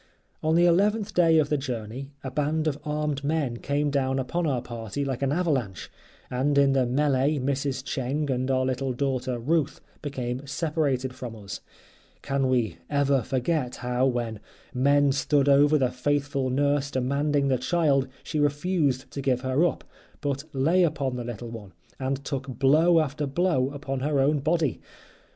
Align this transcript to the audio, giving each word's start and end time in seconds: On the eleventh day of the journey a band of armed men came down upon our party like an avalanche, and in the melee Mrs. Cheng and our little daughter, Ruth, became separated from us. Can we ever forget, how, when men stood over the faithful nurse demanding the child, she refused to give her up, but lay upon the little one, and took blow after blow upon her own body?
On 0.41 0.55
the 0.55 0.65
eleventh 0.65 1.13
day 1.13 1.37
of 1.37 1.49
the 1.49 1.59
journey 1.59 2.09
a 2.23 2.31
band 2.31 2.65
of 2.65 2.79
armed 2.83 3.23
men 3.23 3.57
came 3.57 3.91
down 3.91 4.17
upon 4.17 4.47
our 4.47 4.59
party 4.63 5.05
like 5.05 5.21
an 5.21 5.31
avalanche, 5.31 5.91
and 6.31 6.57
in 6.57 6.73
the 6.73 6.87
melee 6.87 7.37
Mrs. 7.37 7.83
Cheng 7.85 8.27
and 8.31 8.49
our 8.49 8.65
little 8.65 8.93
daughter, 8.93 9.37
Ruth, 9.37 9.79
became 10.01 10.47
separated 10.47 11.13
from 11.13 11.35
us. 11.35 11.61
Can 12.23 12.47
we 12.49 12.77
ever 12.89 13.21
forget, 13.21 13.75
how, 13.75 14.07
when 14.07 14.39
men 14.73 15.11
stood 15.11 15.47
over 15.47 15.77
the 15.77 15.91
faithful 15.91 16.49
nurse 16.49 16.89
demanding 16.89 17.49
the 17.49 17.59
child, 17.59 18.07
she 18.23 18.39
refused 18.39 19.11
to 19.11 19.21
give 19.21 19.41
her 19.41 19.63
up, 19.67 19.83
but 20.19 20.45
lay 20.51 20.81
upon 20.81 21.15
the 21.15 21.23
little 21.23 21.49
one, 21.51 21.73
and 21.99 22.25
took 22.25 22.47
blow 22.47 22.99
after 22.99 23.27
blow 23.27 23.69
upon 23.69 23.99
her 23.99 24.19
own 24.19 24.39
body? 24.39 24.81